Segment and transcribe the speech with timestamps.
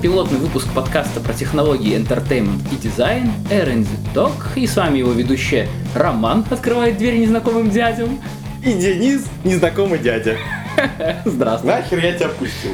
[0.00, 4.32] пилотный выпуск подкаста про технологии, entertainment и дизайн R&D Talk.
[4.54, 8.20] И с вами его ведущая Роман открывает дверь незнакомым дядям.
[8.64, 10.36] И Денис, незнакомый дядя.
[11.24, 11.72] Здравствуй.
[11.72, 12.72] Нахер я тебя пустил?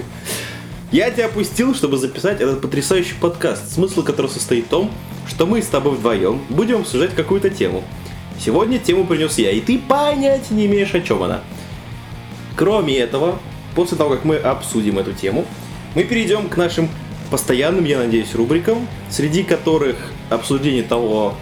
[0.92, 4.90] Я тебя опустил, чтобы записать этот потрясающий подкаст, смысл которого состоит в том,
[5.26, 7.84] что мы с тобой вдвоем будем обсуждать какую-то тему.
[8.38, 11.40] Сегодня тему принес я, и ты понять не имеешь, о чем она.
[12.54, 13.38] Кроме этого,
[13.74, 15.46] после того, как мы обсудим эту тему,
[15.94, 16.88] мы перейдем к нашим
[17.30, 19.96] постоянным, я надеюсь, рубрикам, среди которых
[20.30, 21.34] обсуждение того,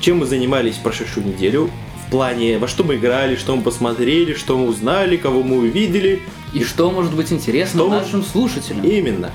[0.00, 1.70] чем мы занимались прошедшую неделю,
[2.06, 6.20] в плане, во что мы играли, что мы посмотрели, что мы узнали, кого мы увидели.
[6.52, 8.84] И что может быть интересно Что нашим слушателям?
[8.84, 9.30] Именно.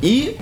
[0.00, 0.36] И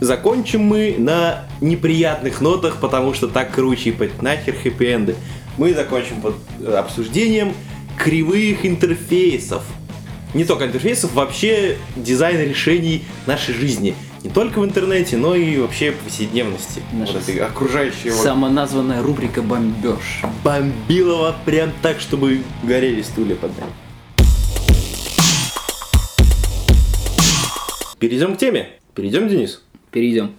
[0.00, 5.16] закончим мы на неприятных нотах, потому что так круче, ебать, нахер хэппи-энды.
[5.56, 7.54] Мы закончим под э, обсуждением
[7.96, 9.62] кривых интерфейсов.
[10.34, 13.94] Не только интерфейсов, вообще дизайна решений нашей жизни.
[14.22, 16.80] Не только в интернете, но и вообще повседневности.
[16.92, 20.22] Наша Вот этой окружающей вот Самоназванная рубрика «Бомбеж».
[20.44, 23.72] бомбилово прям так, чтобы горели стулья под нами.
[27.98, 28.68] Перейдем к теме.
[28.94, 29.60] Перейдем, Денис.
[29.90, 30.32] Перейдем.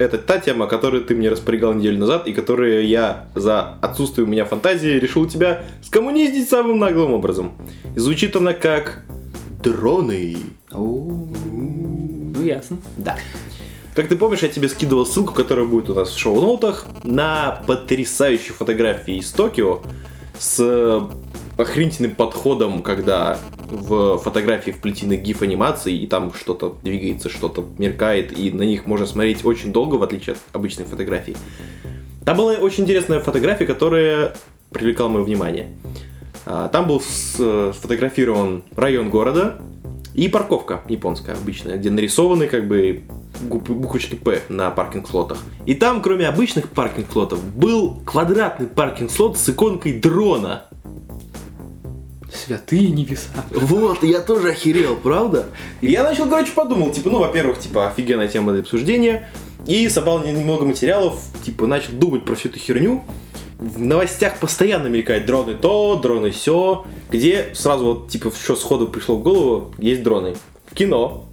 [0.00, 4.28] Это та тема, которую ты мне распорягал неделю назад, и которую я за отсутствие у
[4.28, 7.52] меня фантазии решил тебя скоммуниздить самым наглым образом.
[7.94, 9.04] И звучит она как
[9.62, 10.36] дроны.
[10.72, 11.28] Ну,
[12.48, 12.78] ясно.
[12.96, 13.16] Да.
[13.94, 18.52] Как ты помнишь, я тебе скидывал ссылку, которая будет у нас в шоу-ноутах, на потрясающие
[18.52, 19.80] фотографии из Токио
[20.38, 21.08] с
[21.56, 23.38] охренительным подходом, когда
[23.68, 29.04] в фотографии вплетены гиф анимации, и там что-то двигается, что-то меркает, и на них можно
[29.06, 31.36] смотреть очень долго, в отличие от обычной фотографии.
[32.24, 34.34] Там была очень интересная фотография, которая
[34.70, 35.70] привлекала мое внимание.
[36.46, 39.58] А, Там был с- сфотографирован район города
[40.18, 43.04] и парковка японская обычная, где нарисованы как бы
[43.40, 45.38] буквочки П на паркинг-слотах.
[45.64, 50.64] И там, кроме обычных паркинг-слотов, был квадратный паркинг-слот с иконкой дрона.
[52.34, 53.30] Святые небеса.
[53.52, 55.46] Вот, я тоже охерел, правда?
[55.80, 59.28] И я начал, короче, подумал, типа, ну, во-первых, типа, офигенная тема для обсуждения.
[59.66, 63.04] И собрал немного материалов, типа, начал думать про всю эту херню.
[63.58, 69.16] В новостях постоянно мелькают дроны то, дроны все, где сразу вот, типа, что сходу пришло
[69.16, 70.36] в голову, есть дроны.
[70.70, 71.24] В кино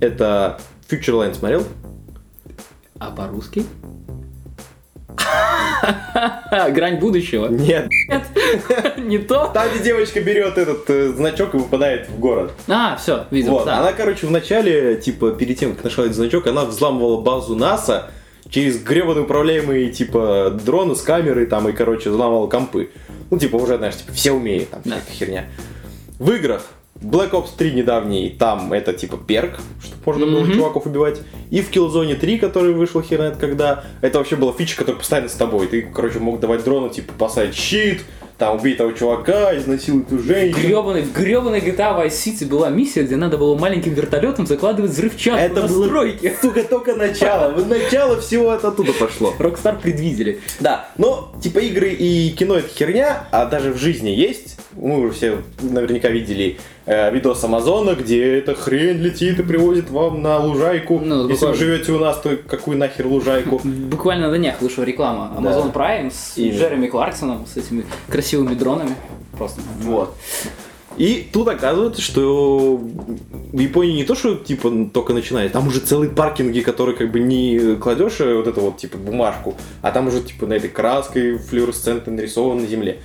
[0.00, 1.64] это Futureland смотрел?
[3.00, 3.64] А по-русски?
[6.70, 7.48] Грань будущего.
[7.48, 7.88] Нет.
[8.96, 9.50] Не то?
[9.52, 12.52] Там, где девочка берет этот э, значок и выпадает в город.
[12.68, 13.54] А, все, видел.
[13.54, 13.80] Вот, да.
[13.80, 18.10] она, короче, в начале, типа, перед тем, как нашла этот значок, она взламывала базу НАСА
[18.52, 22.90] через гребаные управляемые, типа, дроны с камерой, там, и, короче, взламывала компы.
[23.30, 24.96] Ну, типа, уже, знаешь, типа, все умеют, там, Да.
[24.96, 25.44] всякая херня.
[26.18, 26.66] В играх
[27.00, 30.52] Black Ops 3 недавний, там это типа перк, чтобы можно было Мгм.
[30.52, 31.20] чуваков убивать.
[31.50, 35.32] И в Killzone 3, который вышел хер когда, это вообще была фича, которая постоянно с
[35.32, 35.66] тобой.
[35.66, 38.02] Ты, короче, мог давать дрону, типа, поставить щит,
[38.42, 40.60] там, убить того чувака, изнасиловать ту женщину.
[40.60, 45.38] Гребаный, в гребаной GTA Vice City была миссия, где надо было маленьким вертолетом закладывать взрывчатку
[45.40, 46.34] Это на было, стройке.
[46.42, 47.52] сука, только начало.
[47.52, 49.32] Вот Начало всего это оттуда пошло.
[49.38, 50.40] Rockstar предвидели.
[50.58, 54.56] Да, но типа игры и кино это херня, а даже в жизни есть.
[54.72, 60.38] Мы уже все наверняка видели видос Амазона, где эта хрень летит и привозит вам на
[60.38, 60.98] лужайку.
[60.98, 61.56] Ну, Если вы буквально.
[61.56, 63.60] живете у нас, то какую нахер лужайку?
[63.64, 66.58] Буквально на днях вышла реклама Amazon Prime с Именно.
[66.58, 68.96] Джереми Кларксоном, с этими красивыми дронами.
[69.36, 69.60] Просто.
[69.82, 70.14] Вот.
[70.98, 76.10] И тут оказывается, что в Японии не то, что типа только начинает, там уже целые
[76.10, 80.20] паркинги, которые как бы не кладешь э, вот эту вот типа бумажку, а там уже
[80.20, 82.98] типа на этой краской флуоресцентно нарисован на земле.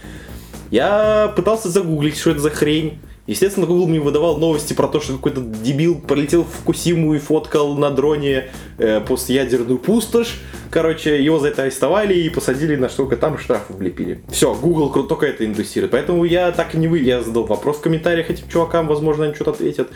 [0.69, 2.99] Я пытался загуглить, что это за хрень.
[3.27, 7.75] Естественно, Google мне выдавал новости про то, что какой-то дебил полетел в Фукусиму и фоткал
[7.75, 8.45] на дроне
[8.77, 10.39] э, постядерную пустошь.
[10.71, 14.24] Короче, его за это арестовали и посадили на штука там штрафы влепили.
[14.29, 15.91] Все, Google только это индустрирует.
[15.91, 17.00] Поэтому я так и не вы.
[17.00, 19.89] Я задал вопрос в комментариях этим чувакам, возможно, они что-то ответят.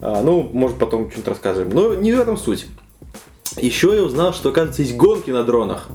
[0.00, 1.68] А, ну, может, потом что-нибудь расскажем.
[1.70, 2.66] Но не в этом суть.
[3.56, 5.88] Еще я узнал, что, оказывается, есть гонки на дронах.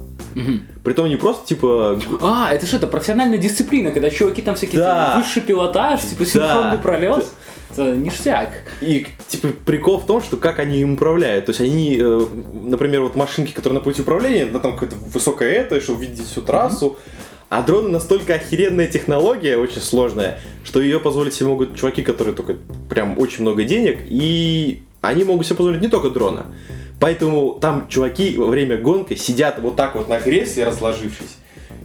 [0.83, 5.05] Притом не просто типа А, это что, это профессиональная дисциплина, когда чуваки там всякие Да.
[5.05, 7.25] типа, высший пилотаж, типа синхронный пролет.
[7.71, 8.49] Это ништяк.
[8.81, 11.47] И, типа, прикол в том, что как они им управляют.
[11.47, 12.25] То есть они, э,
[12.65, 16.41] например, вот машинки, которые на пути управления, да, там какое-то высокое это, чтобы видеть всю
[16.41, 16.97] трассу.
[17.49, 22.57] А дроны настолько охеренная технология, очень сложная, что ее позволить себе могут чуваки, которые только
[22.89, 26.47] прям очень много денег, и они могут себе позволить не только дрона.
[26.99, 31.37] Поэтому там чуваки во время гонки сидят вот так вот на кресле, разложившись.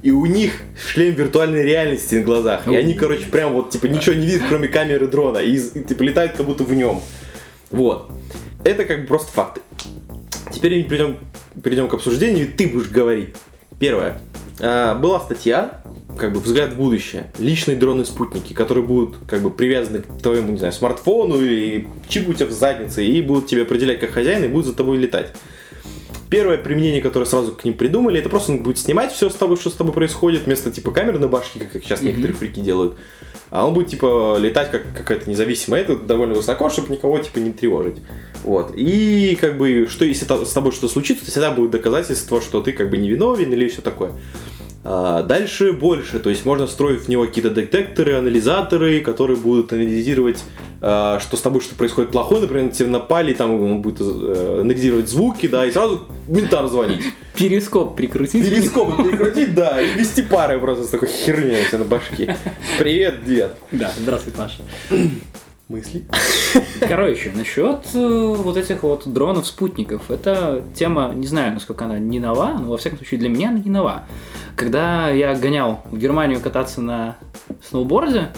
[0.02, 2.68] И у них шлем виртуальной реальности на глазах.
[2.68, 5.38] И они, короче, прям вот, типа, ничего не видят, кроме камеры дрона.
[5.38, 7.00] И, типа, летают как будто в нем.
[7.70, 8.10] Вот.
[8.64, 9.60] Это как бы просто факты.
[10.52, 11.18] теперь перейдем,
[11.62, 13.34] перейдем к обсуждению, и ты будешь говорить.
[13.78, 14.20] Первое.
[14.60, 15.82] А, была статья,
[16.18, 17.30] как бы взгляд в будущее.
[17.38, 22.34] Личные дроны-спутники, которые будут как бы привязаны к твоему, не знаю, смартфону или чипу у
[22.34, 25.32] тебя в заднице, и будут тебя определять как хозяин и будут за тобой летать.
[26.30, 29.56] Первое применение, которое сразу к ним придумали, это просто он будет снимать все с тобой,
[29.56, 32.96] что с тобой происходит, вместо типа камеры на башке, как сейчас некоторые фрики делают.
[33.50, 37.50] А он будет типа летать как какая-то независимая, это довольно высоко, чтобы никого типа не
[37.50, 37.96] тревожить.
[38.44, 38.74] Вот.
[38.76, 42.72] И как бы, что если с тобой что-то случится, то всегда будет доказательство, что ты
[42.72, 44.12] как бы невиновен или все такое.
[44.84, 50.42] А, Дальше больше, то есть можно встроить в него какие-то детекторы, анализаторы, которые будут анализировать,
[50.80, 54.60] а, что с тобой что происходит плохое, например, на тебя напали, там он будет э,
[54.60, 57.04] анализировать звуки, да, и сразу ментам звонить.
[57.34, 58.48] Перископ прикрутить.
[58.48, 62.36] Перископ перекрутить, да, и вести пары просто с такой херней у тебя на башке.
[62.78, 63.56] Привет, дед.
[63.72, 64.62] Да, здравствуй, Паша.
[65.68, 66.06] Мысли?
[66.80, 70.10] Короче, насчет э, вот этих вот дронов-спутников.
[70.10, 73.58] Это тема, не знаю, насколько она не нова, но во всяком случае для меня она
[73.58, 74.04] не нова.
[74.56, 77.18] Когда я гонял в Германию кататься на
[77.62, 78.28] сноуборде,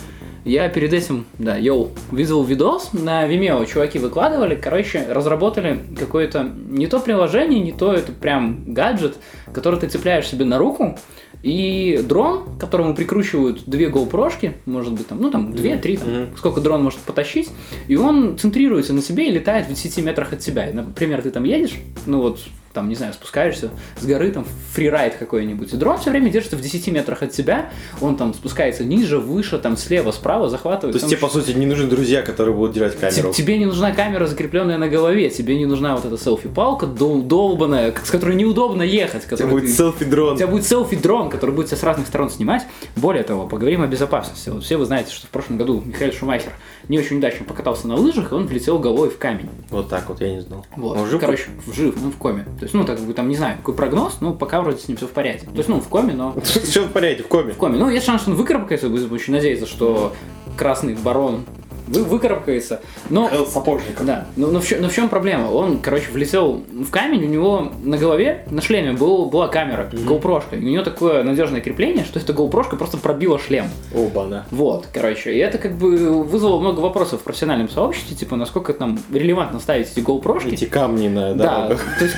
[0.45, 6.89] я перед этим, да, йоу, видел видос, на Vimeo чуваки выкладывали, короче, разработали какое-то не
[6.89, 9.19] то приложение, не то это прям гаджет,
[9.53, 10.99] который ты цепляешь себе на руку,
[11.43, 16.37] и дрон, к которому прикручивают две GoPro, может быть, там, ну там, две-три, там, Мгм.
[16.37, 17.49] сколько дрон может потащить,
[17.89, 20.69] и он центрируется на себе и летает в 10 метрах от тебя.
[20.69, 21.75] И, Например, ты там едешь,
[22.07, 22.41] ну вот,
[22.73, 23.71] там, не знаю, спускаешься
[24.01, 27.71] с горы, там, фрирайд какой-нибудь, и дрон все время держится в 10 метрах от тебя,
[28.01, 30.93] он там спускается ниже, выше, там, слева, справа, захватывает.
[30.93, 33.33] То есть там тебе, по сути, не нужны друзья, которые будут держать камеру.
[33.33, 37.93] Тебе не нужна камера, закрепленная на голове, тебе не нужна вот эта селфи-палка дол- долбаная,
[38.05, 39.25] с которой неудобно ехать.
[39.31, 40.35] У тебя будет ты- селфи-дрон.
[40.35, 42.63] у тебя будет селфи-дрон, который будет тебя с разных сторон снимать.
[42.97, 44.49] Более того, поговорим о безопасности.
[44.51, 46.53] Вот все вы знаете, что в прошлом году Михаил Шумахер
[46.89, 49.49] не очень удачно покатался на лыжах, и он влетел головой в камень.
[49.71, 50.67] Вот так вот, я не знал.
[50.77, 50.97] Вот.
[50.97, 51.21] Он жив?
[51.21, 52.47] Короче, жив, ну в коме.
[52.61, 54.87] То есть, ну, так как бы там не знаю, какой прогноз, но пока вроде с
[54.87, 55.47] ним все в порядке.
[55.47, 57.55] То есть, ну, в коме, но Все в порядке, в коме.
[57.55, 57.79] в коме.
[57.79, 60.13] Ну, есть шанс, что он выкарабкается, будем очень надеяться, что
[60.59, 61.47] красный барон
[61.91, 62.81] вы, выкарабкается.
[63.09, 64.01] Но Сапожник.
[64.03, 65.51] да, но, но, в, но в чем проблема?
[65.51, 70.43] Он, короче, влетел в камень, у него на голове, на шлеме был, была камера, GoPro,
[70.53, 73.67] и у него такое надежное крепление, что эта GoPro просто пробила шлем.
[73.95, 74.47] Оба-на.
[74.51, 78.99] Вот, короче, и это как бы вызвало много вопросов в профессиональном сообществе, типа, насколько там
[79.13, 80.41] релевантно ставить эти GoPro.
[80.51, 81.85] Эти камни на Да, дорогах.
[81.99, 82.17] то есть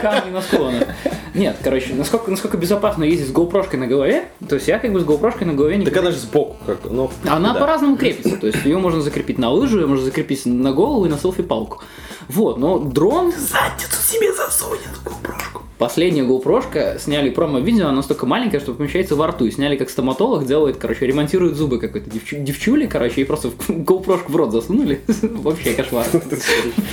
[0.00, 0.84] камни на склонах.
[1.34, 5.00] Нет, короче, насколько, насколько безопасно ездить с GoPro на голове, то есть я как бы
[5.00, 7.60] с GoPro на голове не Так она же сбоку как ну, она да.
[7.60, 11.08] по-разному крепится, то есть ее можно закрепить на лыжу, ее можно закрепить на голову и
[11.08, 11.82] на селфи-палку.
[12.28, 15.60] Вот, но дрон, Задницу себе засунет GoPro.
[15.78, 19.44] последняя GoPro сняли промо-видео, она настолько маленькая, что помещается во рту.
[19.46, 23.68] И сняли как стоматолог делает, короче, ремонтирует зубы какой-то девчу- девчули, короче, и просто в
[23.68, 25.00] GoPro в рот засунули.
[25.22, 26.06] Вообще кошмар.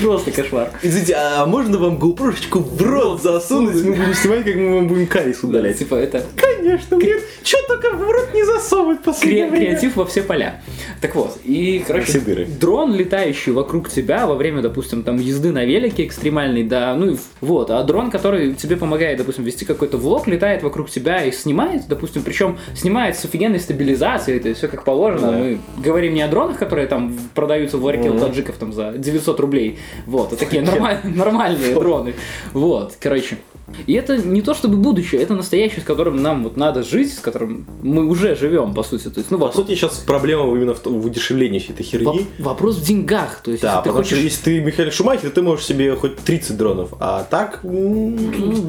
[0.01, 0.71] Просто кошмар.
[0.81, 3.75] Извините, а можно вам GoPro в рот засунуть?
[3.75, 5.77] Мы будем снимать, как мы вам будем карис удалять.
[5.77, 7.21] Типа это Конечно, нет.
[7.43, 9.67] Че только в рот не засовывать последнее время?
[9.67, 10.61] креатив во все поля.
[11.01, 12.19] Так вот, и, короче,
[12.59, 17.10] дрон, летающий вокруг тебя во время, допустим, там езды на велике экстремальной, да, ну
[17.41, 21.87] вот, а дрон, который тебе помогает, допустим, вести какой-то влог, летает вокруг тебя и снимает,
[21.87, 25.31] допустим, причем снимает с офигенной стабилизацией, это все как положено.
[25.31, 25.37] Да.
[25.37, 29.39] Мы говорим не о дронах, которые там продаются в ларьке у таджиков там за 900
[29.39, 32.13] рублей, вот, а такие нормаль- нормальные дроны,
[32.53, 33.37] вот, короче.
[33.87, 37.19] И это не то чтобы будущее, это настоящее, с которым нам вот надо жить, с
[37.19, 39.09] которым мы уже живем, по сути.
[39.09, 42.05] То есть, ну, По вопрос, сути, сейчас проблема именно в, в удешевлении всей этой херни.
[42.07, 43.41] воп- вопрос в деньгах.
[43.43, 44.17] То есть, Да, если ты потому хочешь...
[44.17, 46.93] что если ты Михаил Шумахер, ты можешь себе хоть 30 дронов.
[46.99, 48.17] А так, Ну,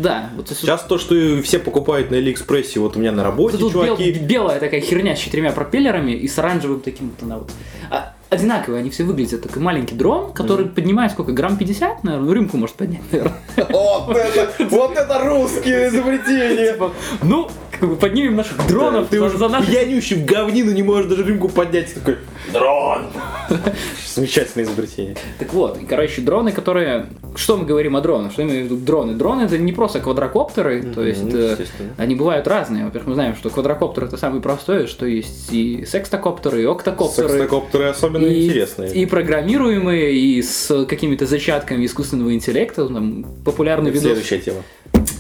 [0.03, 0.31] да.
[0.37, 3.57] Вот, то есть, сейчас то, что все покупают на Алиэкспрессе, вот у меня на работе,
[3.59, 4.13] вот тут бел- чуваки.
[4.13, 7.51] белая такая херня с четырьмя пропеллерами и с оранжевым таким вот она вот.
[7.91, 9.43] А, одинаковые, они все выглядят.
[9.43, 11.33] Такой маленький дрон, который поднимает сколько?
[11.33, 13.39] Грамм 50, наверное, в рюмку может поднять, наверное.
[13.57, 16.77] Вот это, вот это русские изобретения!
[17.23, 17.51] Ну,
[17.83, 21.25] как бы поднимем наших дронов Ты уже за наши пьянющий в говнину не можешь даже
[21.25, 21.93] рюмку поднять.
[21.93, 22.19] Такой,
[22.53, 23.07] дрон!
[24.15, 25.17] Замечательное изобретение.
[25.39, 27.07] Так вот, и, короче, дроны, которые...
[27.35, 28.33] Что мы говорим о дронах?
[28.33, 29.15] Что имею в виду дроны?
[29.15, 31.57] Дроны это не просто квадрокоптеры, то есть э,
[31.97, 32.85] они бывают разные.
[32.85, 37.29] Во-первых, мы знаем, что квадрокоптер это самый простой, что есть и секстокоптеры, и октокоптеры.
[37.29, 38.93] Секстокоптеры особенно и, интересные.
[38.93, 42.87] и программируемые, и с какими-то зачатками искусственного интеллекта.
[42.87, 44.03] Там популярный видос.
[44.05, 44.59] Следующая тема.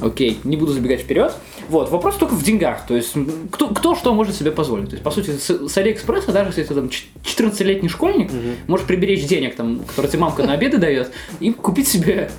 [0.02, 1.32] Окей, не буду забегать вперед.
[1.68, 2.86] Вот, вопрос только в деньгах.
[2.86, 3.14] То есть,
[3.50, 4.86] кто, кто что может себе позволить.
[4.90, 8.30] То есть, по сути, с, с Алиэкспресса, даже если ты там ч- 14-летний школьник,
[8.66, 12.30] можешь приберечь денег, там, которые тебе мамка на обеды дает, и купить себе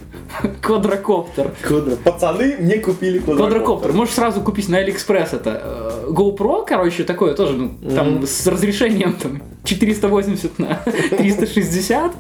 [0.62, 1.52] квадрокоптер.
[1.64, 3.94] Квадро- Пацаны мне купили Квадрокоптер.
[3.94, 5.62] Можешь сразу купить на Алиэкспресс это.
[5.64, 10.84] э, GoPro, короче, такое тоже, ну, там, с разрешением там 480 на
[11.18, 12.12] 360.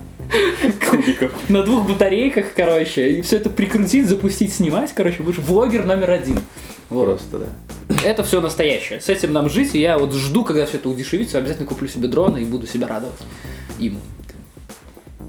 [0.92, 1.32] Ромбиков.
[1.50, 6.40] на двух батарейках, короче, и все это прикрутить, запустить, снимать, короче, будешь влогер номер один.
[6.90, 7.06] Вот.
[7.06, 7.96] Просто, да.
[8.04, 9.02] Это все настоящее.
[9.02, 12.08] С этим нам жить, и я вот жду, когда все это удешевится, обязательно куплю себе
[12.08, 13.16] дрон и буду себя радовать
[13.80, 14.00] им.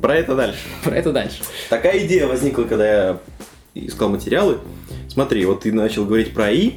[0.00, 0.61] Про это дальше.
[0.82, 1.42] Про это дальше.
[1.70, 3.20] Такая идея возникла, когда я
[3.75, 4.58] искал материалы.
[5.08, 6.73] Смотри, вот ты начал говорить про АИ.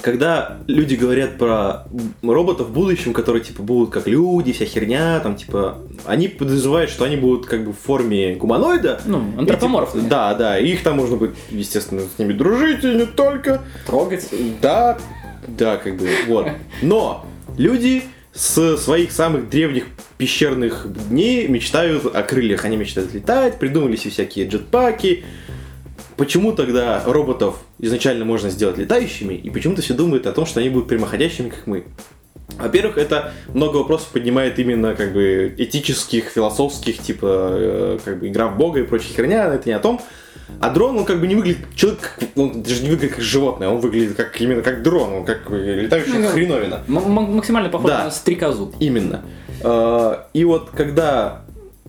[0.00, 1.84] Когда люди говорят про
[2.22, 7.04] роботов в будущем, которые типа будут как люди, вся херня, там типа, они подразумевают, что
[7.04, 9.00] они будут как бы в форме гуманоида.
[9.04, 10.02] Ну, И, антропоморфные.
[10.02, 13.62] типа, Да, да, и их там можно будет, естественно, с ними дружить, и не только.
[13.86, 14.28] Трогать.
[14.60, 14.98] Да,
[15.46, 16.48] да, как бы, вот.
[16.82, 17.24] Но
[17.56, 19.84] люди с своих самых древних
[20.16, 22.64] пещерных дней мечтают о крыльях.
[22.64, 25.24] Они мечтают летать, придумали себе всякие джетпаки.
[26.22, 30.68] Почему тогда роботов изначально можно сделать летающими, и почему-то все думают о том, что они
[30.68, 31.82] будут прямоходящими, как мы?
[32.60, 38.46] Во-первых, это много вопросов поднимает именно как бы этических, философских, типа э, как бы игра
[38.46, 40.00] в бога и прочая херня, это не о том.
[40.60, 43.80] А дрон, он как бы не выглядит, человек, он даже не выглядит как животное, он
[43.80, 46.84] выглядит как именно как дрон, он как летающая Ну, хреновина.
[46.86, 48.04] М- максимально похож Да.
[48.04, 48.72] на стрекозу.
[48.78, 49.22] Именно.
[49.64, 51.42] Э, И вот когда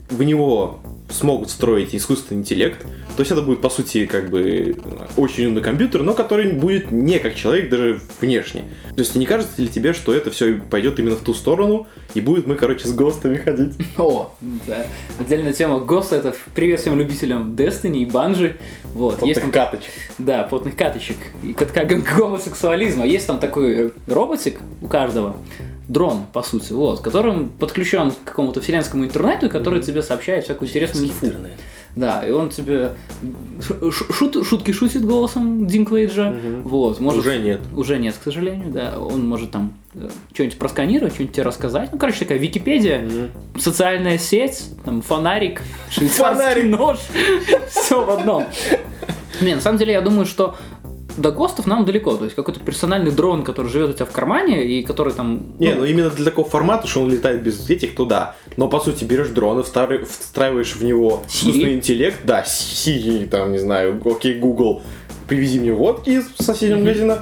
[0.10, 0.80] в него
[1.12, 2.84] смогут встроить искусственный интеллект,
[3.16, 4.76] то есть это будет, по сути, как бы
[5.18, 8.64] очень умный компьютер, но который будет не как человек даже внешне.
[8.90, 12.22] То есть не кажется ли тебе, что это все пойдет именно в ту сторону, и
[12.22, 13.74] будет мы, короче, с ГОСТами ходить?
[13.98, 14.34] О,
[14.68, 14.86] да.
[15.20, 18.58] Отдельная тема ГОСТа, это привет всем любителям Destiny и Банжи.
[18.94, 19.22] Вот.
[19.24, 19.92] Есть там, каточек.
[20.18, 21.18] да, плотных каточек.
[21.44, 21.72] И как
[22.18, 23.06] гомосексуализма.
[23.06, 25.36] Есть там такой роботик у каждого,
[25.88, 31.08] дрон, по сути, вот, которым подключен к какому-то вселенскому интернету, который тебе сообщает всякую интересную
[31.08, 31.28] инфу.
[31.96, 32.94] Да, и он тебе
[33.60, 36.34] шут- шутки шутит голосом Динклейджа.
[36.64, 37.62] Вот, может, Уже нет.
[37.76, 38.96] Уже нет, к сожалению, да.
[39.00, 41.90] Он может там э, что-нибудь просканировать, что-нибудь тебе рассказать.
[41.92, 43.08] Ну, короче, такая Википедия,
[43.60, 46.66] социальная сеть, там фонарик, швейцарский Фонарик.
[46.80, 46.98] нож,
[47.70, 48.46] все в одном.
[49.42, 50.56] Не, на самом деле, я думаю, что
[51.18, 52.16] до ГОСТов нам далеко.
[52.16, 55.44] То есть какой-то персональный дрон, который живет у тебя в кармане и который там...
[55.60, 58.36] Не, ну именно для такого формата, что он летает без этих, то да.
[58.58, 61.40] Но по сути берешь дрон и встары- встраиваешь в него Siri?
[61.40, 64.82] искусственный интеллект, да, Сири, там, не знаю, окей, Google,
[65.28, 67.20] привези мне водки из соседнего магазина.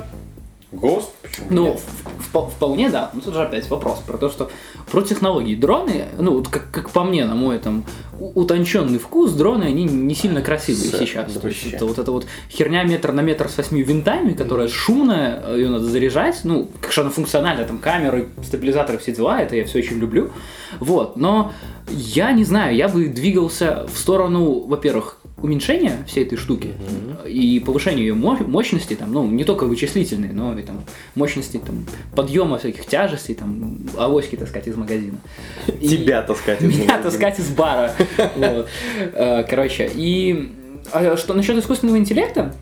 [0.71, 1.79] ГОСТ, почему Ну, нет?
[1.81, 3.11] в- впо- вполне да.
[3.13, 4.49] Ну, тут же опять вопрос про то, что
[4.89, 5.55] про технологии.
[5.55, 7.83] Дроны, ну, вот как, как по мне, на мой там
[8.19, 11.33] утонченный вкус, дроны, они не сильно красивые С- сейчас.
[11.33, 15.55] То есть это вот эта вот херня метр на метр с восьми винтами, которая шумная,
[15.55, 19.65] ее надо заряжать, ну, как же она функциональная, там камеры, стабилизаторы, все дела, это я
[19.65, 20.29] все очень люблю.
[20.79, 21.51] Вот, но
[21.89, 26.73] я не знаю, я бы двигался в сторону, во-первых, уменьшения всей этой штуки
[27.25, 30.81] и повышения ее мо- мощности, там, ну, не только вычислительной, но и там
[31.15, 35.17] мощности там, подъема всяких тяжестей, там, авоськи таскать из магазина.
[35.81, 37.03] И- Тебя таскать из Меня магазина.
[37.03, 37.93] таскать из бара.
[38.35, 38.67] Вот.
[39.13, 40.51] Э, Короче, и
[40.91, 42.53] а что насчет искусственного интеллекта,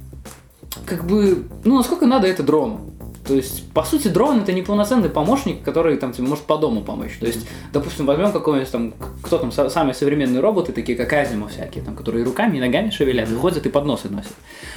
[0.85, 2.81] как бы, ну, насколько надо это дрону?
[3.29, 6.81] То есть, по сути, дрон это не полноценный помощник, который там тебе может по дому
[6.81, 7.15] помочь.
[7.19, 11.47] То есть, допустим, возьмем какой-нибудь там, кто там са- самые современные роботы, такие как Азима
[11.47, 14.33] всякие, там, которые руками, и ногами шевелят, и ходят и подносы носят.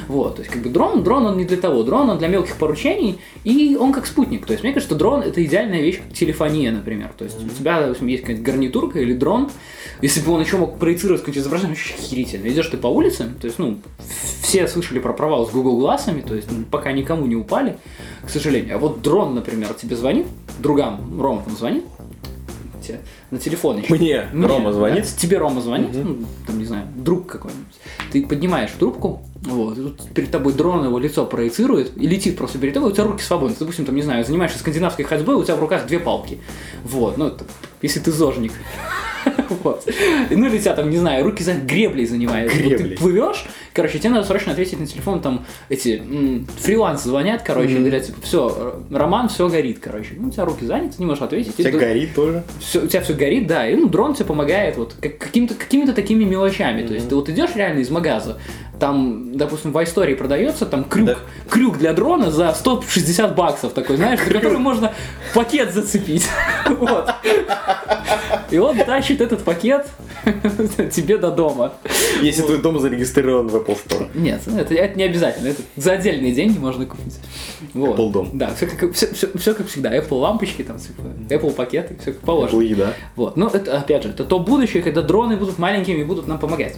[0.07, 2.57] Вот, то есть, как бы дрон, дрон он не для того, дрон он для мелких
[2.57, 4.45] поручений, и он как спутник.
[4.45, 7.11] То есть, мне кажется, дрон это идеальная вещь, как телефония, например.
[7.17, 9.51] То есть, у тебя, допустим, есть какая-то гарнитурка или дрон,
[10.03, 12.49] если бы он еще мог проецировать какое-нибудь изображение, вообще охерительно.
[12.49, 13.79] Идешь ты по улице, то есть, ну,
[14.43, 17.79] все слышали про провал с Google глазами, то есть, пока никому не упали,
[18.23, 18.42] к сожалению.
[18.71, 20.27] А вот дрон, например, тебе звонит,
[20.59, 21.85] другам, Рома там звонит,
[22.83, 23.95] тебе на телефон еще.
[23.95, 25.05] Мне Мне, Рома звонит.
[25.05, 27.75] да, тебе Рома звонит, ну, там, не знаю, друг какой-нибудь.
[28.11, 32.59] Ты поднимаешь трубку, вот, и тут перед тобой дрон его лицо проецирует и летит просто
[32.59, 33.55] перед тобой, у тебя руки свободны.
[33.55, 36.39] Ты, допустим, там, не знаю, занимаешься скандинавской ходьбой, у тебя в руках две палки.
[36.85, 37.45] Вот, ну, это,
[37.81, 38.53] если ты зожник.
[39.63, 39.89] Вот.
[40.31, 42.51] Ну или тебя там, не знаю, руки за греблей занимаешь.
[42.53, 42.91] Вот Греблей.
[42.91, 47.73] ты плывешь, короче, тебе надо срочно ответить на телефон, там эти м, фриланс звонят, короче,
[47.75, 50.15] и говорят, типа, все, Роман, все горит, короче.
[50.17, 51.55] Ну, у тебя руки заняты, не можешь ответить.
[51.59, 52.43] У тебя И горит тоже.
[52.61, 55.93] всё- у тебя все горит, да, и ну, дрон тебе помогает вот как- каким-то, какими-то
[55.93, 56.87] такими мелочами.
[56.87, 58.39] То есть ты вот идешь реально из магаза,
[58.81, 61.17] там, допустим, в истории продается там крюк, Да.
[61.49, 64.93] крюк для дрона за 160 баксов такой, знаешь, за который можно
[65.35, 66.27] пакет зацепить.
[66.69, 67.09] Вот.
[68.51, 69.87] И он тащит этот пакет
[70.93, 71.75] тебе до дома.
[72.23, 74.09] Если твой дом зарегистрирован в Apple Store.
[74.15, 75.49] Нет, это, это не обязательно.
[75.49, 77.19] Это за отдельные деньги можно купить.
[77.75, 77.99] Вот.
[77.99, 78.31] Apple дом.
[78.33, 79.97] Да, все как, все, все как всегда.
[79.97, 82.61] Apple лампочки, там, типа, Apple пакеты, все как положено.
[82.61, 82.93] Apple еда.
[83.17, 83.37] Вот.
[83.37, 86.77] Ну, это, опять же, это то будущее, когда дроны будут маленькими и будут нам помогать.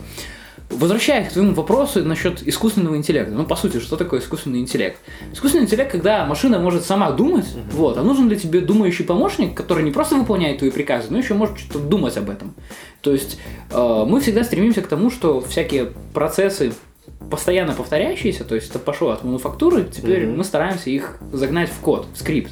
[0.71, 3.33] Возвращаясь к твоему вопросу насчет искусственного интеллекта.
[3.33, 4.99] Ну, по сути, что такое искусственный интеллект?
[5.33, 9.85] Искусственный интеллект, когда машина может сама думать, вот, а нужен ли тебе думающий помощник, который
[9.85, 12.55] не просто выполняет твои приказы, но еще может что-то думать об этом.
[13.03, 13.39] То есть
[13.71, 16.73] э, мы всегда стремимся к тому, что всякие процессы
[17.31, 20.39] постоянно повторяющиеся, то есть это пошло от мануфактуры, теперь Мгм.
[20.39, 22.51] мы стараемся их загнать в код, в скрипт.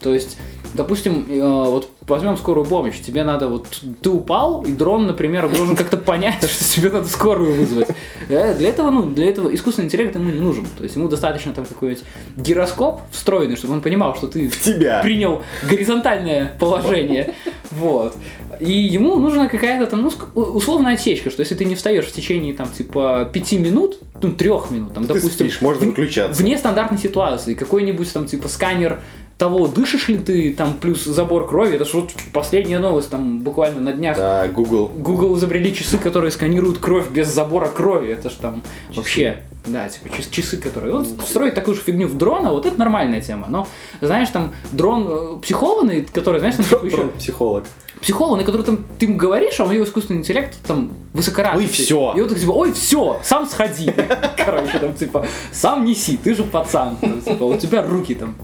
[0.00, 0.38] То есть,
[0.74, 3.66] допустим, э, вот возьмем скорую помощь, тебе надо вот
[4.00, 7.88] ты упал, и дрон, например, должен как-то понять, что тебе надо скорую вызвать.
[8.28, 10.66] Э, Для этого, ну, для этого искусственный интеллект ему не нужен.
[10.76, 12.04] То есть ему достаточно там какой-нибудь
[12.36, 15.00] гироскоп встроенный, чтобы он понимал, что ты тебя.
[15.02, 17.34] принял горизонтальное положение.
[17.72, 18.16] Вот.
[18.60, 22.54] И ему нужна какая-то там, ну, условная отсечка, что если ты не встаешь в течение
[22.54, 26.42] там, типа, пяти минут, ну, трех минут, там, Ты допустим, спишь, можно в- выключаться.
[26.42, 29.00] вне стандартной ситуации, какой-нибудь там, типа, сканер
[29.38, 33.80] того, дышишь ли ты, там, плюс забор крови, это же вот последняя новость, там, буквально
[33.80, 34.88] на днях Да, Google.
[34.88, 38.12] Google изобрели часы, которые сканируют кровь без забора крови.
[38.12, 38.62] Это ж там
[38.94, 40.92] вообще, да, типа час- часы, которые...
[40.92, 43.46] Вот строить такую же фигню в дрона, вот это нормальная тема.
[43.48, 43.68] Но,
[44.00, 47.64] знаешь, там дрон э, психованный, который, знаешь, там типа еще Дрон психолог.
[48.00, 51.66] психованный, который там ты ему говоришь, а у него искусственный интеллект там высокоразвитый.
[51.66, 52.12] Ой, всё.
[52.16, 53.92] И вот так типа, ой, все, сам сходи.
[54.44, 56.96] Короче, там типа, сам неси, ты же пацан.
[56.96, 58.34] Там, типа, у тебя руки там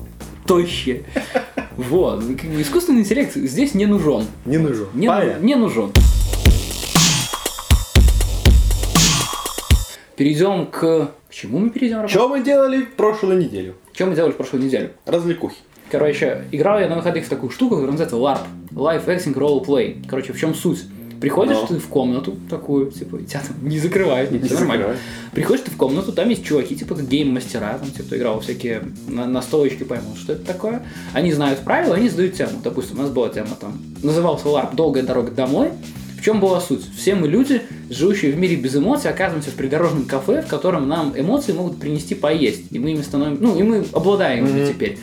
[0.47, 1.05] тощие.
[1.77, 2.23] Вот.
[2.59, 4.27] Искусственный интеллект здесь не нужен.
[4.45, 4.87] Не нужен.
[4.95, 5.45] Не, Понятно.
[5.45, 5.91] не нужен.
[10.17, 11.11] Перейдем к...
[11.29, 12.07] К чему мы перейдем?
[12.07, 13.75] Что мы делали в прошлую неделю?
[13.93, 14.91] Что мы делали в прошлую неделю?
[15.07, 15.57] Развлекухи.
[15.91, 18.47] Короче, играл я на выходных в такую штуку, которая называется LARP.
[18.71, 20.05] Live Acting Role Play.
[20.09, 20.85] Короче, в чем суть?
[21.25, 21.67] Приходишь Ну.
[21.69, 24.73] ты в комнату такую, типа, тебя там не закрывают, Не всё нормально.
[24.85, 25.01] закрывают.
[25.33, 29.27] Приходишь ты в комнату, там есть чуваки, типа, гейм-мастера, там, типа, кто играл всякие на,
[29.27, 30.83] настолочки, поймут, что это такое.
[31.15, 32.53] Они знают правила, они задают тему.
[32.63, 35.71] Допустим, у нас была тема там, назывался LARP «Долгая дорога домой».
[36.19, 36.83] В чем была суть?
[36.97, 41.13] Все мы люди, живущие в мире без эмоций, оказываемся в придорожном кафе, в котором нам
[41.17, 42.65] эмоции могут принести поесть.
[42.71, 44.69] И мы ими становимся, ну, и мы обладаем ими Мгм.
[44.73, 44.99] теперь.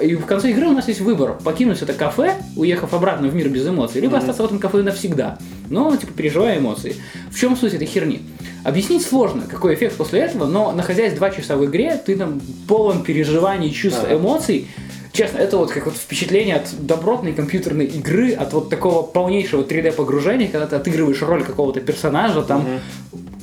[0.00, 1.38] И в конце игры у нас есть выбор.
[1.44, 5.38] Покинуть это кафе, уехав обратно в мир без эмоций, либо остаться в этом кафе навсегда.
[5.68, 6.96] Но, типа, переживая эмоции.
[7.30, 8.22] В чем суть этой херни?
[8.64, 13.02] Объяснить сложно, какой эффект после этого, но находясь два часа в игре, ты там полон
[13.02, 14.68] переживаний, чувств, эмоций.
[15.12, 19.92] Честно, это вот как вот впечатление от добротной компьютерной игры, от вот такого полнейшего 3D
[19.92, 22.64] погружения, когда ты отыгрываешь роль какого-то персонажа, там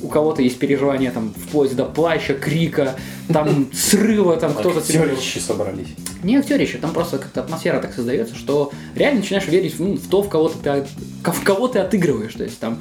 [0.06, 2.94] у кого-то есть переживания там вплоть до плача, крика,
[3.32, 5.88] там срыва, там кто-то Актерищи собрались.
[6.22, 10.22] не актерище, там просто как-то атмосфера так создается, что реально начинаешь верить ну, в то,
[10.22, 10.84] в кого, ты,
[11.24, 12.34] в кого ты отыгрываешь.
[12.34, 12.80] То есть там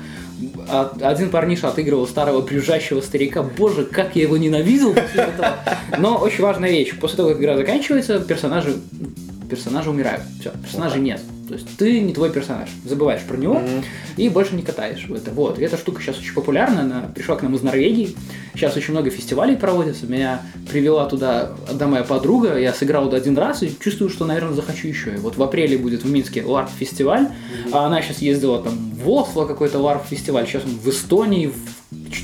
[1.02, 3.42] один парниша отыгрывал старого брюзжащего старика.
[3.42, 5.56] Боже, как я его ненавидел после этого.
[5.98, 6.94] Но очень важная вещь.
[7.00, 8.76] После того, как игра заканчивается, персонажи,
[9.50, 10.22] персонажи умирают.
[10.40, 11.22] Все, персонажей нет.
[11.48, 12.70] То есть ты не твой персонаж.
[12.86, 13.62] Забываешь про него
[14.18, 15.32] и больше не катаешь в это.
[15.32, 15.60] Вот.
[15.60, 16.82] И эта штука сейчас очень популярна.
[16.82, 18.16] Она пришла к нам из Норвегии.
[18.54, 20.08] Сейчас очень много фестивалей проводится.
[20.08, 22.58] Меня привела туда одна моя подруга.
[22.58, 25.14] Я сыграл один раз и чувствую, что, наверное, захочу еще.
[25.14, 27.28] И вот в апреле будет в Минске ларп-фестиваль.
[27.72, 30.48] А она сейчас ездила там в Осло какой-то LARP-фестиваль.
[30.48, 31.76] Сейчас он в Эстонии, в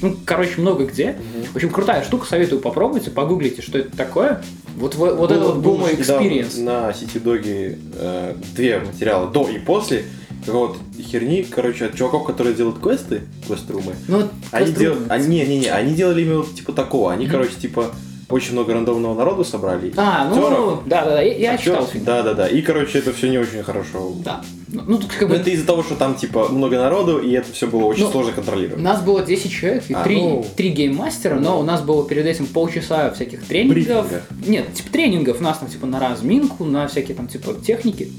[0.01, 1.17] ну, короче, много где.
[1.51, 4.41] В общем, крутая штука, советую попробуйте, погуглите, что это такое.
[4.77, 6.57] Вот, вот, вот это вот experience.
[6.57, 10.05] На Сити Доге э, две материала до и после.
[10.47, 13.93] Вот херни, короче, от чуваков, которые делают квесты, квест-румы.
[14.07, 15.11] Ну, Они делают.
[15.11, 17.11] Они, не, не, не, они делали именно типа такого.
[17.13, 17.31] Они, Мгм.
[17.33, 17.91] короче, типа
[18.29, 19.93] очень много рандомного народу собрали.
[19.97, 20.87] А, ну, актеров.
[20.87, 22.05] да, да, да, я, я читал фильм.
[22.05, 22.47] Да, да, да.
[22.47, 24.13] И, короче, это все не очень хорошо.
[24.23, 24.41] Да.
[24.73, 27.31] Ну, ну, тут как Но бы это из-за того, что там, типа, много народу, и
[27.31, 28.81] это все было очень Ну, сложно У контролировать.
[28.81, 30.45] нас было 10 человек и А, 3, ну.
[30.57, 33.75] гейммастера, но у нас было перед этим полчаса всяких тренингов.
[34.07, 34.21] Брифинга.
[34.47, 38.09] Нет, типа тренингов, у нас там типа на разминку, на всякие там типа техники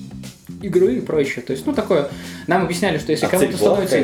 [0.61, 1.43] игры и прочее.
[1.43, 2.09] То есть, ну такое,
[2.47, 3.97] нам объясняли, что если А кому-то становится...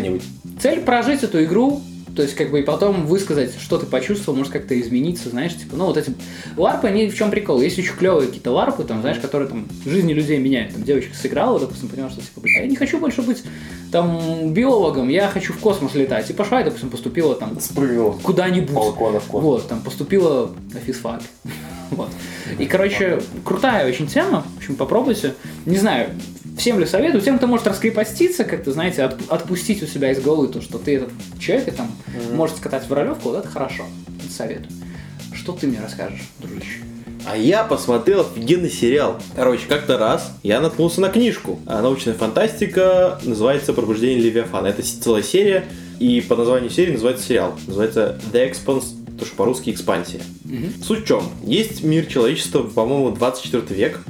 [0.61, 1.80] Цель прожить эту игру,
[2.18, 5.76] то есть, как бы, и потом высказать, что ты почувствовал, может как-то измениться, знаешь, типа,
[5.76, 6.12] ну, вот эти
[6.57, 7.61] ларпы, они в чем прикол?
[7.61, 10.72] Есть очень клевые какие-то ларпы, там, знаешь, которые там жизни людей меняют.
[10.72, 13.44] Там девочка сыграла, допустим, поняла, что, типа, бля, я не хочу больше быть
[13.92, 16.28] там биологом, я хочу в космос летать.
[16.28, 18.74] И пошла, и, допустим, поступила там Спрыгнул с куда-нибудь.
[18.74, 19.44] балкона в космос.
[19.44, 21.22] Вот, там поступила на физфак.
[21.90, 22.11] Вот.
[22.59, 24.44] И, короче, крутая очень тема.
[24.57, 25.35] В общем, попробуйте.
[25.64, 26.11] Не знаю,
[26.59, 27.23] всем ли советую.
[27.23, 30.97] Тем, кто может раскрепоститься, как-то, знаете, от- отпустить у себя из головы то, что ты
[30.97, 31.90] этот человек и там
[32.33, 33.85] может скатать в ролевку, вот это хорошо.
[34.23, 34.68] Это советую.
[35.33, 36.81] Что ты мне расскажешь, дружище?
[37.27, 39.21] А я посмотрел офигенный сериал.
[39.35, 41.59] Короче, как-то раз я наткнулся на книжку.
[41.66, 44.68] А научная фантастика называется «Пробуждение Левиафана».
[44.68, 45.64] Это целая серия,
[45.99, 47.55] и по названию серии называется сериал.
[47.66, 48.85] Называется «The Expanse»,
[49.18, 50.21] то что по-русски «Экспансия».
[50.44, 50.73] Мгм.
[50.83, 51.25] Суть в чем?
[51.42, 54.01] Есть мир человечества, по-моему, 24 век.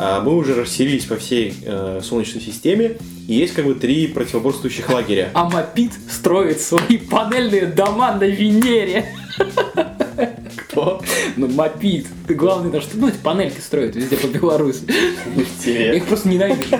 [0.00, 4.88] А, Мы уже расселились по всей э, Солнечной системе, И есть как бы три противоборствующих
[4.90, 5.30] лагеря.
[5.34, 9.06] А Мопит строит свои панельные дома на Венере.
[10.78, 11.02] Кто?
[11.36, 12.06] Ну, Мопит.
[12.26, 14.84] Ты главный наш, ну, эти панельки строят везде по Беларуси.
[15.64, 16.78] Я их просто ненавижу.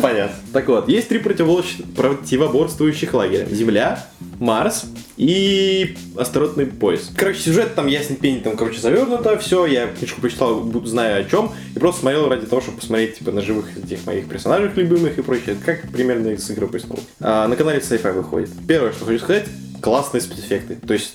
[0.00, 0.36] Понятно.
[0.52, 3.46] Так вот, есть три противоборствующих лагеря.
[3.46, 4.04] Земля,
[4.40, 4.84] Марс
[5.16, 7.10] и астероидный пояс.
[7.16, 11.52] Короче, сюжет там ясен пень, там, короче, завернуто, все, я книжку прочитал, зная о чем,
[11.74, 15.22] и просто смотрел ради того, чтобы посмотреть, типа, на живых этих моих персонажей любимых и
[15.22, 17.00] прочее, как примерно из Игры Престолов.
[17.20, 18.50] А, на канале Sci-Fi выходит.
[18.66, 19.46] Первое, что хочу сказать,
[19.80, 20.76] классные спецэффекты.
[20.76, 21.14] То есть,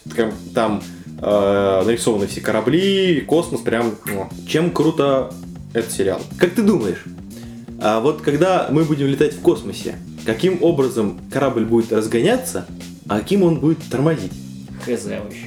[0.55, 0.81] там
[1.21, 5.31] э, нарисованы все корабли, космос, прям, ну, чем круто
[5.73, 6.21] этот сериал.
[6.37, 7.03] Как ты думаешь,
[7.81, 12.65] а вот когда мы будем летать в космосе, каким образом корабль будет разгоняться,
[13.07, 14.33] а каким он будет тормозить?
[14.85, 15.45] Хз вообще.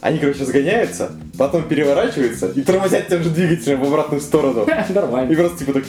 [0.00, 4.66] Они, короче, разгоняются, потом переворачиваются и тормозят тем же двигателем в обратную сторону.
[4.88, 5.32] И Нормально.
[5.36, 5.84] просто типа так...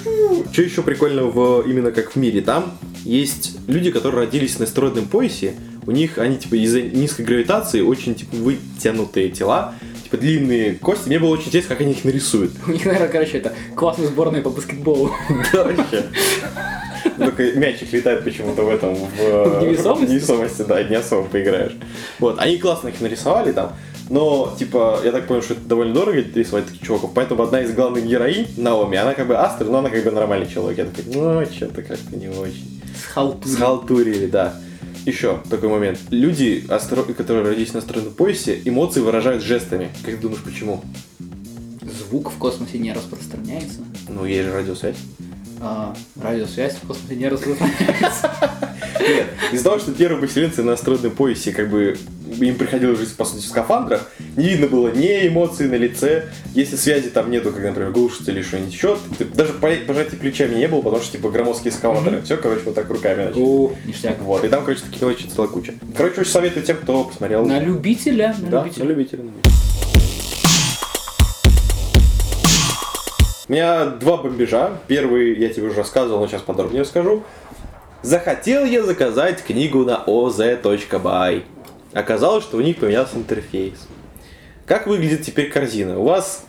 [0.51, 2.41] Что еще прикольно в, именно как в мире?
[2.41, 7.81] Там есть люди, которые родились на астероидном поясе, у них, они типа из-за низкой гравитации
[7.81, 11.07] очень типа вытянутые тела, типа длинные кости.
[11.07, 12.51] Мне было очень интересно, как они их нарисуют.
[12.67, 15.11] У них, наверное, короче, это классная сборная по баскетболу.
[15.53, 16.03] Да, вообще.
[17.17, 20.05] Только мячик летает почему-то в этом, в, В невесомости?
[20.05, 21.73] в невесомости, да, не особо поиграешь.
[22.19, 23.73] Вот, они классно их нарисовали там,
[24.09, 27.73] но, типа, я так понял, что это довольно дорого рисовать таких чуваков, поэтому одна из
[27.73, 30.77] главных героинь, Наоми, она как бы астр, но она как бы нормальный человек.
[30.77, 32.81] Я такой, ну, что-то как-то не очень.
[32.95, 33.55] С халтурой.
[33.55, 34.55] Схалтурили, да.
[35.05, 35.99] Еще такой момент.
[36.09, 36.65] Люди,
[37.17, 39.89] которые родились на астероидном поясе, эмоции выражают жестами.
[40.03, 40.83] Как ты думаешь, почему?
[41.81, 43.81] Звук в космосе не распространяется.
[44.07, 44.95] Ну, есть же радиосвязь.
[45.65, 48.31] А, радиосвязь в космосе не распространяется.
[48.99, 51.97] Нет, из-за того, что первые поселенцы на астероидном поясе, как бы,
[52.39, 56.75] им приходилось жить, по сути, в скафандрах, не видно было ни эмоций на лице, если
[56.75, 58.97] связи там нету, как, например, глушится или что-нибудь еще,
[59.33, 62.89] даже по- пожатия плечами не было, потому что, типа, громоздкие скафандры, все, короче, вот так
[62.89, 63.41] руками начали.
[63.41, 64.19] О, ништяк.
[64.21, 65.73] Вот, и там, короче, таких мелочей целая куча.
[65.95, 67.45] Короче, очень советую тем, кто посмотрел.
[67.45, 68.85] На любителя, на Да, на любителя.
[68.85, 69.23] любителя.
[73.49, 74.71] У меня два бомбежа.
[74.87, 77.23] Первый я тебе уже рассказывал, но сейчас подробнее расскажу.
[78.01, 81.43] Захотел я заказать книгу на oz.by.
[81.91, 83.87] Оказалось, что у них поменялся интерфейс.
[84.65, 85.99] Как выглядит теперь корзина?
[85.99, 86.45] У вас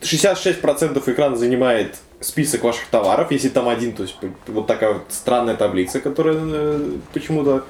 [0.00, 5.54] 66% экрана занимает список ваших товаров, если там один, то есть вот такая вот странная
[5.54, 7.64] таблица, которая э, почему-то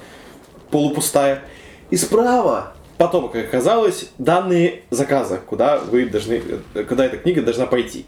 [0.71, 1.43] полупустая.
[1.89, 6.41] И справа, потом, как оказалось, данные заказа, куда вы должны,
[6.75, 8.05] э, куда эта книга должна пойти.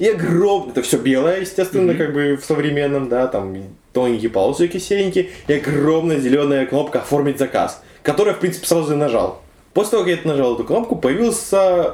[0.00, 3.54] И огромное, это все белое, естественно, как бы в современном, да, там
[3.92, 9.42] тоненькие полосики серенькие, и огромная зеленая кнопка «Оформить заказ», которую в принципе, сразу и нажал.
[9.74, 11.36] После того, как я это нажал эту кнопку, появилось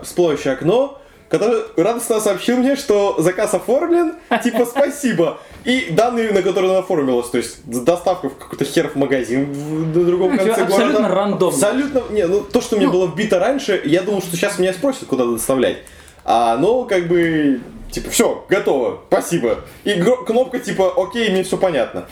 [0.04, 4.14] всплывающее окно, которое радостно сообщил мне, что заказ оформлен,
[4.44, 5.38] типа спасибо.
[5.64, 9.96] И данные, на которые он оформилась, то есть доставка в какой-то хер в магазин в-
[9.98, 10.74] на другом конце типа, города.
[10.76, 11.56] абсолютно рандомно.
[11.56, 12.92] Абсолютно, не, ну то, что мне Ну.
[12.92, 15.78] было вбито раньше, я думал, что сейчас меня спросят, куда доставлять.
[16.24, 17.60] А, но как бы,
[17.96, 19.60] типа, все, готово, спасибо.
[19.84, 19.94] И
[20.26, 22.06] кнопка типа, окей, мне все понятно.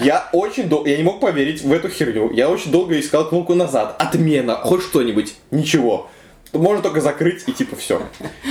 [0.00, 2.30] Я очень долго, я не мог поверить в эту херню.
[2.32, 3.94] Я очень долго искал кнопку назад.
[3.98, 5.36] Отмена, хоть что-нибудь.
[5.50, 6.08] Ничего.
[6.52, 8.02] Можно только закрыть и типа все.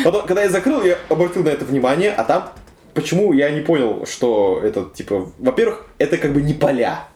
[0.04, 2.50] Потом, когда я закрыл, я обратил на это внимание, а там
[2.94, 7.08] почему я не понял, что это типа, во-первых, это как бы не поля.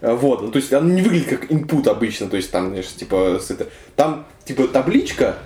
[0.00, 3.38] Вот, ну то есть оно не выглядит как input обычно, то есть там, знаешь, типа,
[3.38, 5.36] с это, там типа табличка,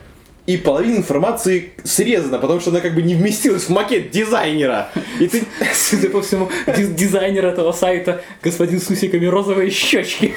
[0.47, 4.91] и половина информации срезана, потому что она как бы не вместилась в макет дизайнера.
[5.19, 10.35] И ты Судя по всему, диз- дизайнер этого сайта, господин с усиками розовые щечки,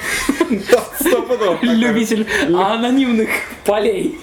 [1.62, 3.28] любитель анонимных
[3.64, 4.18] полей.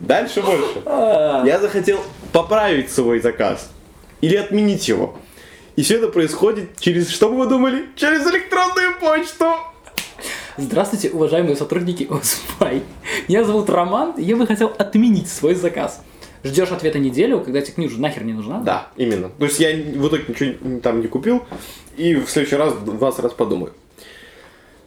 [0.00, 0.82] Дальше больше.
[0.86, 2.00] Я захотел
[2.32, 3.70] поправить свой заказ.
[4.20, 5.18] Или отменить его.
[5.76, 7.86] И все это происходит через, что бы вы думали?
[7.96, 9.54] Через электронную почту.
[10.58, 12.82] Здравствуйте, уважаемые сотрудники ОСПАЙ.
[13.28, 16.02] Меня зовут Роман, и я бы хотел отменить свой заказ.
[16.44, 18.60] Ждешь ответа неделю, когда тебе книжка нахер не нужна?
[18.60, 19.28] Да, именно.
[19.30, 21.44] То есть я в итоге ничего там не купил.
[21.96, 23.72] И в следующий раз 20 раз подумаю.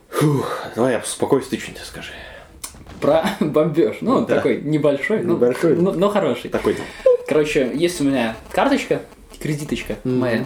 [0.10, 2.12] Фух, давай я успокойся, ты что-нибудь скажи.
[3.02, 3.98] Про бомбеж.
[4.02, 4.36] Ну, Да.
[4.36, 5.76] такой небольшой, ну, Небольшой.
[5.78, 6.50] но, но хороший.
[6.50, 6.78] Такой.
[7.28, 9.02] Короче, есть у меня карточка,
[9.46, 10.46] кредиточка моя.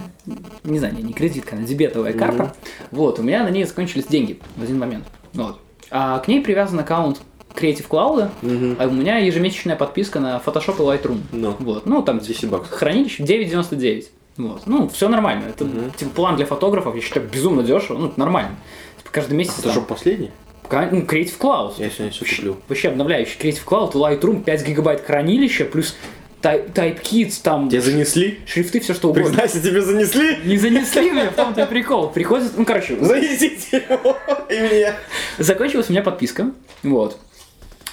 [0.62, 2.54] Не знаю, не, кредитка, она дебетовая карта.
[2.90, 5.06] Вот, у меня на ней закончились деньги в один момент.
[5.32, 5.58] Вот.
[5.90, 7.20] А к ней привязан аккаунт
[7.54, 8.30] Creative Cloud,
[8.78, 11.20] а у меня ежемесячная подписка на Photoshop и Lightroom.
[11.32, 11.56] Ну.
[11.60, 12.72] Вот, ну там 10 баксов.
[12.72, 14.04] хранилище 9,99.
[14.36, 14.62] Вот.
[14.66, 15.46] Ну, все нормально.
[15.48, 17.98] Это типа план для фотографов, я считаю, безумно дешево.
[17.98, 18.56] Ну, нормально.
[18.98, 19.54] Типа, каждый месяц.
[19.54, 20.30] Это там- что, последний?
[20.70, 21.74] Ну, Creative Cloud.
[21.78, 22.56] Я сегодня все куплю.
[22.68, 25.96] Вообще обновляющий Creative Cloud, Lightroom, 5 гигабайт хранилища, плюс
[26.42, 28.40] Type, там Тебя занесли?
[28.46, 29.26] шрифты, все что угодно.
[29.28, 30.38] Признайся, тебе занесли?
[30.44, 32.08] Не занесли меня, в том-то и прикол.
[32.10, 34.16] Приходит, ну, короче, Занесите его
[34.48, 34.94] и мне.
[35.38, 36.50] закончилась у меня подписка,
[36.82, 37.18] вот.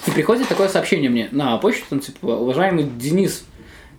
[0.06, 3.44] И приходит такое сообщение мне на почту, там, типа, уважаемый Денис,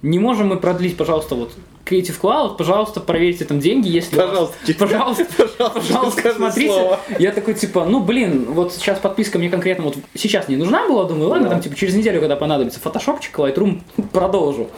[0.01, 1.51] не можем мы продлить, пожалуйста, вот
[1.85, 4.15] Creative Cloud, пожалуйста, проверьте там деньги, если...
[4.15, 6.71] у вас- Пожалуйста, пожалуйста, пожалуйста, пожалуйста, смотрите.
[6.71, 6.99] слово.
[7.17, 11.05] Я такой, типа, ну, блин, вот сейчас подписка мне конкретно вот сейчас не нужна была,
[11.05, 11.51] думаю, ладно, Да.
[11.55, 13.81] там, типа, через неделю, когда понадобится фотошопчик, Lightroom,
[14.13, 14.69] продолжу.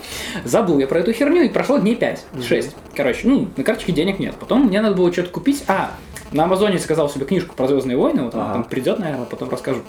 [0.45, 2.71] Забыл я про эту херню, и прошло дней 5-6.
[3.01, 4.35] Короче, ну, на карточке денег нет.
[4.39, 5.63] Потом мне надо было что-то купить.
[5.67, 5.91] А,
[6.31, 8.53] на Амазоне заказал себе книжку про Звездные войны, вот она Ага.
[8.53, 9.79] там придет, наверное, потом расскажу.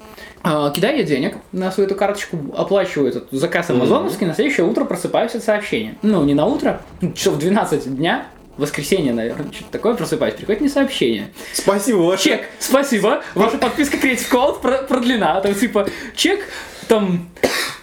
[0.43, 4.87] А, кидаю я денег на свою эту карточку, оплачиваю этот заказ амазоновский, на следующее утро
[4.87, 5.97] просыпаюсь от сообщения.
[6.01, 10.63] Ну, не на утро, ну, часов в 12 дня, воскресенье, наверное, что-то такое просыпаюсь, приходит
[10.63, 11.29] мне сообщение.
[11.53, 15.39] Спасибо, ваш Чек, спасибо, ваша подписка Creative Cloud про- продлена.
[15.43, 16.41] Там типа чек,
[16.89, 17.29] там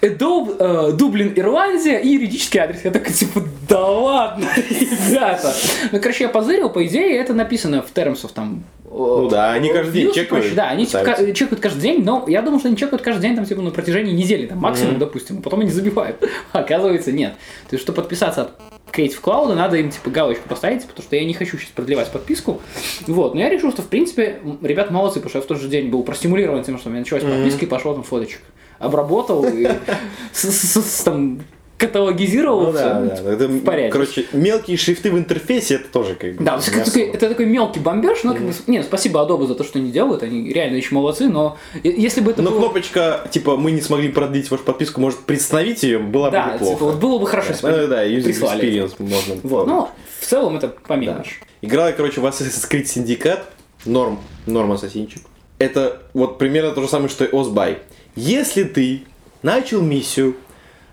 [0.02, 2.80] Adobe, э, Дублин, Ирландия и юридический адрес.
[2.84, 5.54] Я такой, типа, да ладно, ребята.
[5.92, 8.64] Ну, короче, я позырил, по идее, это написано в термсов там.
[8.92, 11.24] Ну да, они каждый день чекают, Да, они ставятся.
[11.26, 13.70] ка- чекают каждый день, но я думал, что они чекают каждый день там типа на
[13.70, 16.18] протяжении недели, там максимум, допустим, а потом они забивают.
[16.54, 17.34] Оказывается, нет.
[17.70, 18.52] То есть, чтобы подписаться от
[18.92, 22.62] Creative Cloud, надо им типа галочку поставить, потому что я не хочу сейчас продлевать подписку.
[23.06, 25.68] Вот, но я решил, что в принципе ребят молодцы, потому что я в тот же
[25.68, 28.40] день был простимулирован тем, что у меня началась подписка, и пошел там фоточек.
[28.80, 29.68] Обработал и
[31.06, 31.42] там
[31.78, 32.63] каталогизировал.
[32.65, 32.80] Ну всё.
[32.80, 33.32] да, да.
[33.34, 33.92] Это, в порядке.
[33.92, 36.44] короче, мелкие шрифты в интерфейсе, это тоже как бы...
[36.44, 39.56] Да, не это такой, это такой мелкий бомбеж, но как бы, не, спасибо Adobe за
[39.56, 42.60] то, что они делают, они реально еще молодцы, но если бы это Но было...
[42.60, 46.74] кнопочка, типа, мы не смогли продлить вашу подписку, может, представить ее, было да, бы неплохо.
[46.76, 48.70] типа, вот было бы хорошо, если бы Да, они да, user прислали.
[48.84, 49.36] experience можно.
[49.44, 49.89] Вот, ну,
[50.20, 50.96] в целом это по Да.
[50.98, 51.36] мелочи.
[51.62, 53.44] Играл я, короче, в Assassin's Creed Syndicate.
[53.86, 54.20] Норм.
[54.46, 55.22] Норм ассасинчик.
[55.60, 57.80] Это вот примерно то же самое, что и Озбай.
[58.19, 59.03] Если ты
[59.43, 60.36] начал миссию,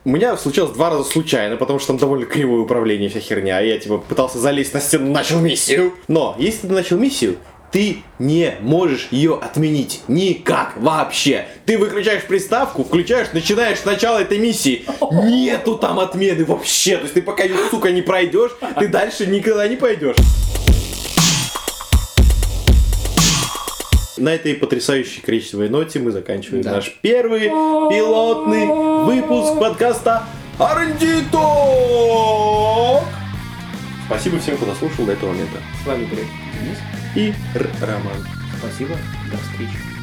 [0.04, 3.58] у меня случилось два раза случайно, потому что там довольно кривое управление, вся херня.
[3.58, 5.94] Я типа пытался залезть на стену, начал миссию.
[6.06, 7.36] Но если ты начал миссию,
[7.72, 10.02] ты не можешь ее отменить.
[10.06, 11.48] Никак вообще.
[11.64, 14.84] Ты выключаешь приставку, включаешь, начинаешь сначала этой миссии.
[15.10, 16.96] Нету там отмены вообще.
[16.96, 20.14] То есть ты пока ее, сука, не пройдешь, ты дальше никогда не пойдешь.
[24.16, 26.72] На этой потрясающей кричевой ноте мы заканчиваем Да.
[26.72, 28.66] наш первый пилотный
[29.04, 30.24] выпуск подкаста
[31.30, 33.02] Talk.
[34.06, 35.58] Спасибо всем, кто дослушал до этого момента.
[35.82, 36.78] С вами Денис.
[37.14, 38.26] И Р- Роман.
[38.58, 38.96] Спасибо.
[39.30, 39.95] До встречи.